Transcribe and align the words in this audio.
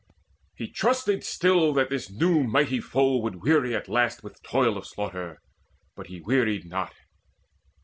He 0.55 0.67
trusted 0.67 1.23
still 1.23 1.73
That 1.73 1.91
this 1.91 2.09
new 2.09 2.41
mighty 2.43 2.79
foe 2.81 3.17
would 3.17 3.43
weary 3.43 3.75
at 3.75 3.87
last 3.87 4.23
With 4.23 4.41
toil 4.41 4.75
of 4.75 4.87
slaughter; 4.87 5.39
but 5.95 6.07
he 6.07 6.19
wearied 6.19 6.65
not. 6.65 6.95